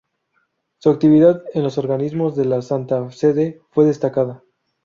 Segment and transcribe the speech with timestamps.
[0.79, 4.41] Su actividad en los organismos de la Santa Sede fue destacada.